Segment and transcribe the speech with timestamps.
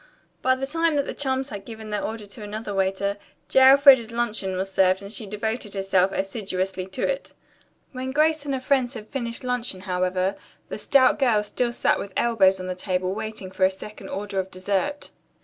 [0.41, 3.17] By the time that the chums had given their order to another waiter,
[3.49, 3.59] J.
[3.69, 7.33] Elfreda's luncheon was served and she devoted herself assiduously to it.
[7.91, 10.37] When Grace and her friends had finished luncheon, however,
[10.69, 14.39] the stout girl still sat with elbows on the table waiting for a second order
[14.39, 15.11] of dessert.